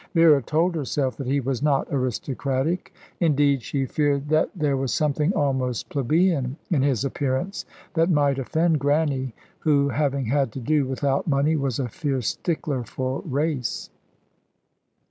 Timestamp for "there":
4.55-4.75